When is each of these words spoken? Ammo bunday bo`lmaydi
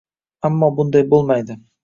Ammo 0.49 0.69
bunday 0.79 1.05
bo`lmaydi 1.13 1.61